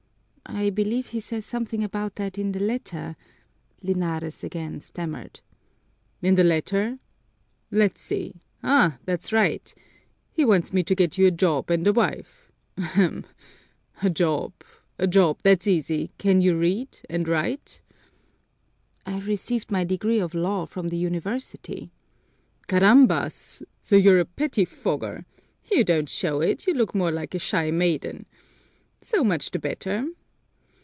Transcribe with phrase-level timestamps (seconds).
[0.53, 3.15] "I believe he says something about that in the letter,"
[3.81, 5.39] Linares again stammered.
[6.21, 6.99] "In the letter?
[7.71, 8.41] Let's see!
[8.61, 9.73] That's right!
[10.29, 12.51] He wants me to get you a job and a wife.
[12.77, 13.25] Ahem!
[14.03, 14.51] A job,
[14.99, 16.11] a job that's easy!
[16.17, 17.81] Can you read and write?"
[19.05, 21.91] "I received my degree of law from the University."
[22.67, 23.63] "Carambas!
[23.81, 25.23] So you're a pettifogger!
[25.71, 28.25] You don't show it; you look more like a shy maiden.
[29.01, 30.09] So much the better!